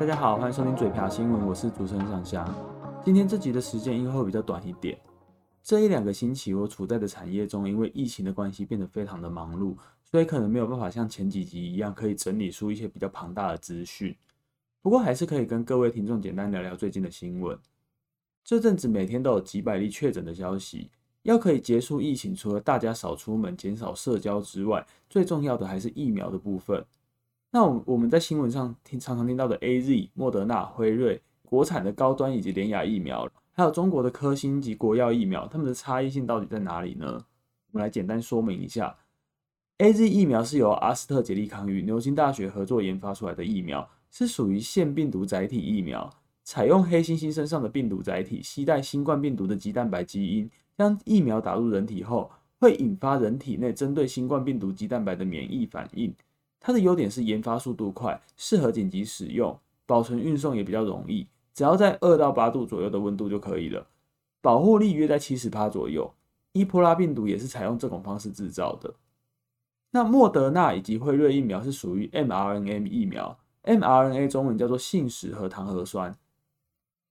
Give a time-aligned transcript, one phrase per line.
[0.00, 2.54] 大家好，欢迎收听嘴瓢新闻，我是主持人小翔。
[3.04, 4.98] 今天这集的时间应该会比较短一点。
[5.62, 9.76] 这一两个星期，我处在的产业中，因为疫情的关系，变得非常的忙碌，
[10.10, 14.16] 所以可能没有办法像前几集一样，可以整理出一些比较庞大的资讯。
[14.80, 17.58] 不过还是可以跟各位听众简单聊聊最近的新闻。
[18.42, 20.90] 这阵子每天都有几百例确诊的消息。
[21.24, 26.82] 要可以结束疫情，除了大家少出门、减少社交之外，最重要的还是疫苗的部分。
[27.52, 37.06] 那我我们在新闻上听常常听到的 AZ、莫德纳、辉瑞、国产的高端以及联雅疫苗，还有中国的科兴及国药疫苗，它们的差异性到底在哪里呢？
[37.72, 38.96] 我们来简单说明一下。
[39.78, 46.08] AZ 疫苗是由阿斯特捷利康与牛津大学合作研发出来的疫苗，是属于腺病毒载体疫苗，
[46.44, 50.48] 采用黑猩猩身上的病毒载体，携带新冠病毒的肌蛋白基因。
[50.76, 56.14] 当疫苗打入人体后，会引发人体内针对新冠病毒肌蛋白的免疫反应。
[56.60, 63.86] 它的优点是研发速度快，适合紧急使用，保存运送也比较容易，只要在二到八度左右的温度就可以了。
[64.42, 66.12] 保护力约在七十趴左右。
[66.52, 68.92] 伊波拉病毒也是采用这种方式制造的。
[69.92, 76.12] 那莫德纳以及辉瑞疫苗是属于 mRNA 疫苗，mRNA 中文叫做信使核糖核酸，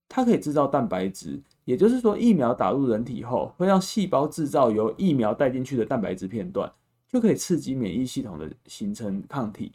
[0.08, 1.40] 它可以制造蛋白质。
[1.64, 6.70] 也就是说，疫苗打入人体后，会让细胞制造由疫苗带进去的蛋白质片段，
[7.10, 9.72] 就可以刺激免疫系统的形成抗体。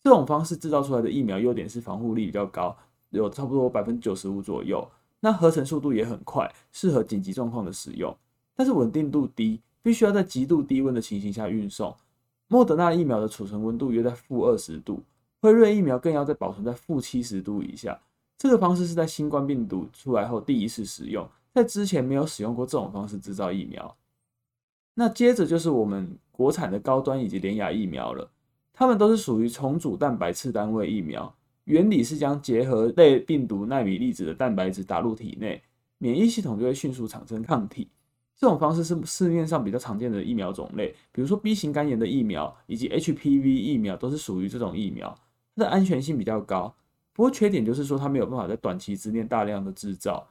[0.00, 2.74] 这种方式制造出来的疫苗优点是防护力比较高，
[3.10, 4.88] 有差不多百分之九十五左右。
[5.20, 8.16] 那合成速度也很快，适合紧急状况的使用。
[8.56, 11.94] 但是稳定度低，必须要在极度低温的情形下运送。
[12.46, 15.02] 莫德纳疫苗的储存温度约在负二十度，
[15.40, 18.00] 辉瑞疫苗更要在保存在负七十度以下。
[18.38, 21.28] 这个方式是在新冠病毒出来后第一次使用。
[21.52, 23.96] 在之前没有使用过这种方式制造疫苗，
[24.94, 28.30] 那接着就是我们国产的高端以及联雅疫苗了。
[28.72, 31.34] 它们都是属于重组蛋白次单位疫苗，
[31.64, 35.60] 原理是将结合类病毒纳米粒子的蛋白质打入体内，
[35.98, 37.88] 免疫系统就会迅速产生抗体。
[38.36, 45.12] 这种方式是市面上比较常见的疫苗种类，比如说 B 型肝炎的疫苗以及 HPV 疫苗都是属于这种疫苗，
[45.56, 46.72] 它的安全性比较高。
[47.12, 50.28] 不过缺点就是说它没有办法在短期之内大量的制造。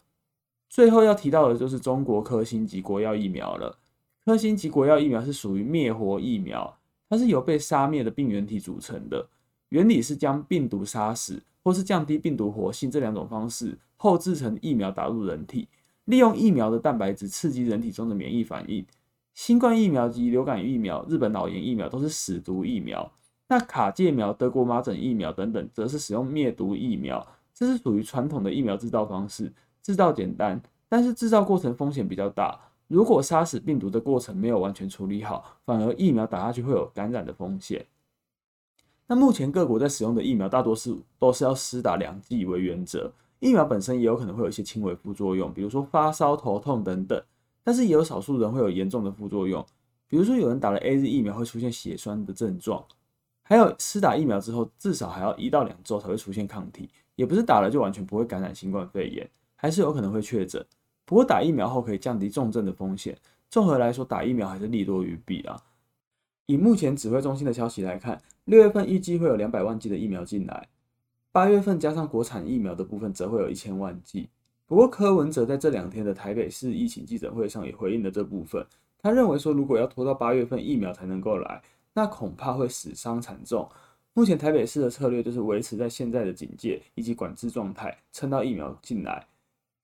[0.69, 3.77] 最后要提到的就是中国科兴及国药疫苗了。
[4.27, 6.77] 科兴及国药疫苗是属于灭活疫苗，
[7.09, 9.25] 它是由被杀灭的病原体组成的。
[9.69, 15.69] 原理是将病毒杀死，或是降低病毒活性这两种方式后制成疫苗打入人体，
[16.03, 18.85] 利用疫苗的蛋白质刺激人体中的免疫反应。
[19.33, 23.09] 新冠疫苗及流感疫苗、日本脑炎疫苗都是死毒疫苗。
[23.47, 29.53] 那卡介苗、德国麻疹疫苗等等，则是使用灭毒疫苗，这是属于传统的疫苗制造方式。
[29.81, 32.59] 制造简单，但是制造过程风险比较大。
[32.87, 37.85] 如果杀死病毒的过程没有完全处理好，反而疫苗打下去会有感染的风险。
[39.07, 47.21] 那目前各国在使用的疫苗大多数都是要施打两剂为原则，疫苗本身也有可能会有一些轻微副作用，比如说发烧、头痛等等。
[47.63, 49.65] 但是也有少数人会有严重的副作用，
[50.07, 52.81] 比如说有人打了 AZ 疫苗会出现血栓的症状，
[53.43, 59.29] 还有施打疫苗之后至少还要一到两周才会出现抗体，也不是打了就完全不会感染新冠肺炎。
[59.57, 60.63] 还是有可能会确诊，
[61.07, 63.17] 不过打疫苗后可以降低重症的风险。
[63.49, 65.57] 综合来说，打疫苗还是利多于弊啊。
[66.47, 70.67] 以目前指挥中心的消息来看，六月份预计会有两百万剂的疫苗进来，
[71.31, 74.27] 八月份加上国产疫苗的部分，则会有一千万剂。
[74.65, 78.65] 不过柯文哲在这两天的台北市疫情记者会上也回应了这部分，
[79.01, 81.61] 他认为说，如果要拖到八月份疫苗才能够来，
[81.93, 83.69] 那恐怕会死伤惨重。
[84.13, 89.25] 目前台北市的策略就是维持在现在的警戒以及管制状态，撑到疫苗进来。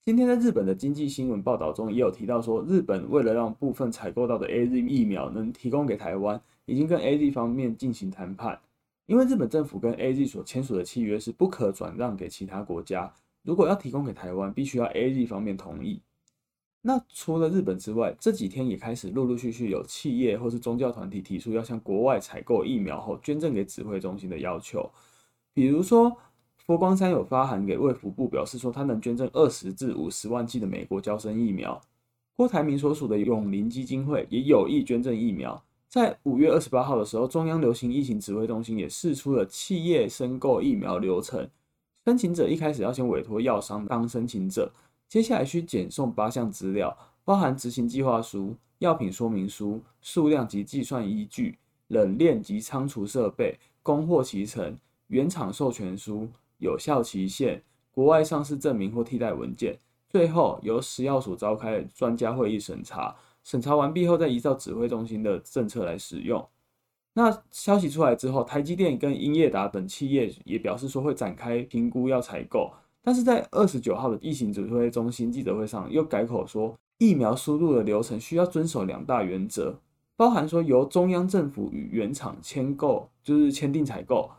[0.05, 8.59] 今天在日本的经济新闻报道中也有提到说，日本为了让部分采购到的 AZ 疫苗能提供给台湾，已经跟 AZ 方面进行谈判。
[9.05, 16.01] 因为日本政府跟 AZ 所签署的契约是不可转让给其他国家，如果要提供给台湾，必须要 AZ 方面同意。
[16.81, 24.91] 那除了日本之外，这几天也开始陆陆续续有企业或是宗教团体提出要向国外采购疫苗后捐赠给指挥中心的要求，
[25.53, 26.17] 比如说。
[26.65, 31.79] 佛光山有发函给卫福部，表示说他能捐赠二十至五十万剂的美国娇生疫苗。
[32.35, 35.61] 郭台铭所属的永龄基金会也有意捐赠疫苗。
[35.89, 41.47] 在五月二十八号的时候，中央流行疫情指挥中心也释出了企业申购疫苗流程。
[42.05, 44.71] 申请者一开始要先委托药商当申请者，
[45.07, 51.57] 接下来需检送八项资料，包含执行计划书、药品说明书、数量及计算依据、
[51.89, 54.75] 冷链及仓储设备、供货期程、
[55.07, 56.27] 原厂授权书。
[56.63, 57.61] 有效期限、
[57.91, 59.77] 国外上市证明或替代文件，
[60.09, 63.13] 最后由食药署召开专家会议审查，
[63.43, 66.43] 审查完毕后再依照指挥中心的政策来使用。
[67.15, 72.71] 那消息出来之后，台积电跟英业达等企业也表示说会展开评估要采购，
[73.03, 79.77] 但是在二十九号的疫情指挥中心记者会上又改口说，疫苗输入的流程需要遵守两大原则，
[80.15, 84.31] 包含说由中央政府与原厂签购，就是签订采购，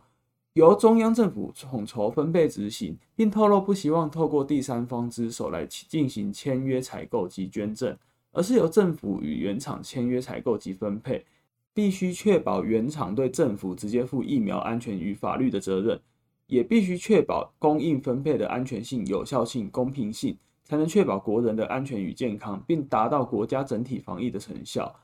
[0.55, 7.97] 由中央政府统筹分配执行，并透露不希望透过第三方之手来进行签约采购及捐赠，
[8.31, 11.25] 而是由政府与原厂签约采购及分配。
[11.73, 16.01] 必须确保原厂对政府直接负疫苗安全与法律的责任，
[16.47, 24.95] 也必须确保供应分配的安全性、有效性、公平性，才能确保国人的安全与健康，并达到国家整体防疫的成效。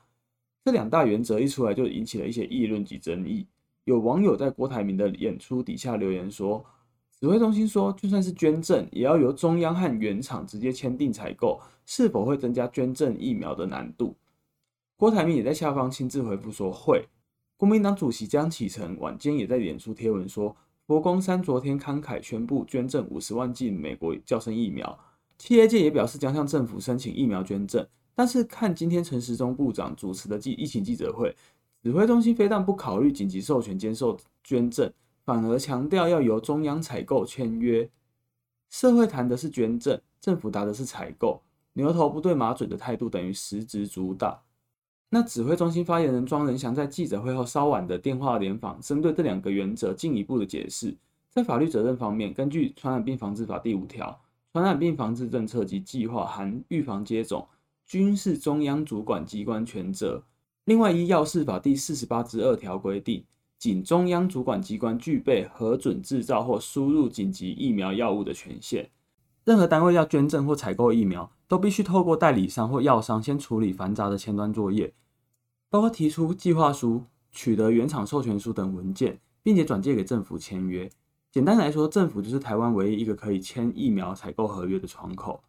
[0.63, 3.45] 这两大原则一出来，就引起了一些议论及争议。
[3.85, 6.63] 有网友在郭台铭的演出底下留言说
[7.19, 14.15] ：“指挥中心说，就算是捐赠，也要由中央和原厂直接签订采购，是否会增加捐赠疫苗的难度？”
[14.97, 17.05] 郭台铭也在下方亲自回复说会。
[17.57, 20.55] 国民党主席江启臣晚间也在脸书贴文说，
[20.85, 24.99] 佛光山昨天慷慨宣布捐赠五十万剂美国叫声疫苗，
[25.37, 27.87] 企业界也表示将向政府申请疫苗捐赠。
[28.13, 31.35] 但是看今天陈时中部长主持的记疫情记者会，
[31.83, 34.91] 指挥中心非但不考虑紧急授权接受捐赠，
[35.25, 37.89] 反而强调要由中央采购签约。
[38.69, 41.41] 社会谈的是捐赠，政府答的是采购，
[41.73, 44.39] 牛头不对马嘴的态度等于实质主打。
[45.09, 50.95] 那指挥中心发言人庄仁祥在记者会后稍晚的电话联访，针对这两个原则进一步的解释。
[51.29, 54.21] 在法律责任方面，根据《传染病防治法》第五条，
[54.53, 57.47] 传染病防治政策及计划含预防接种，
[57.85, 60.23] 均是中央主管机关权责。
[60.65, 63.25] 另外，依《药事法》第四十八之二条规定，
[63.57, 68.91] 仅中央主管机关具备核准制造或输入紧急疫苗药物的权限。
[69.43, 74.93] 任何单位要捐赠或采购疫苗，都必须透过代理商或药商先处理繁杂的前端作业。
[75.67, 80.87] 包括提出计划书、取得原厂授权书等文件，并且转介给政府签约。
[81.31, 85.43] 简单来说，政府就是台湾唯一一个可以签疫苗采购合约的窗口。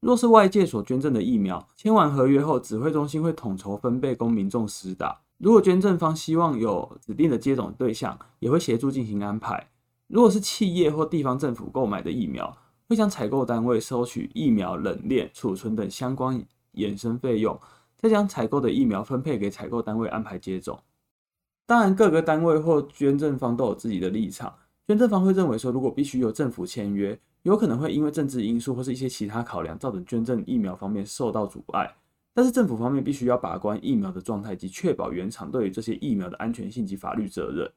[0.00, 5.20] 若是外界所捐赠的疫苗，签完合约后，指挥中心会统筹分配供民众施打。
[5.36, 9.68] 如果捐赠方希望有指定的接种对象，也会协助进行安排。
[10.06, 12.56] 如果是企业或地方政府购买的疫苗，
[12.88, 16.42] 会向采购单位收取疫苗冷链、储存等相关
[16.74, 17.58] 衍生费用。
[17.96, 20.80] 再将采购的疫苗分配给采购单位安排接种。
[21.66, 24.54] 当然，各个单位或捐赠方都有自己的立场。
[24.86, 31.94] 捐赠方会认为说，如果必须由政府签约，有可能会因为政治因素或是一些其他考量，造成捐赠疫苗方面受到阻碍。
[32.32, 37.70] 但是政府方面必须要把关疫苗的状态及确保原厂对于这些疫苗的安全性及法律责任。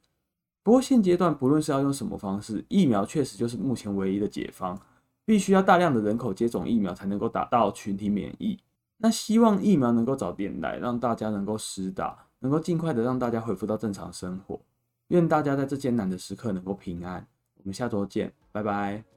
[0.61, 4.79] 不过现阶段，不论是要用什么方式，疫苗确实就是目前唯一的解方。
[5.25, 8.59] 必须要大量的人口接种疫苗，才能够达到群体免疫。
[8.97, 14.59] 那希望疫苗能够早点来，让大家能够实打，能够尽快的让大家恢复到正常生活。
[15.07, 17.25] 愿大家在这艰难的时刻能够平安。
[17.55, 19.12] 我们下周见，拜拜。